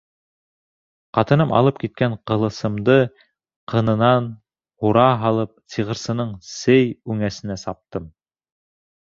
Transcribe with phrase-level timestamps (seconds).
[1.17, 2.95] Ҡатыным алып киткән ҡылысымды
[3.75, 4.31] ҡынынан
[4.87, 8.11] һура һалып, сихырсының сей үңәсенә саптым.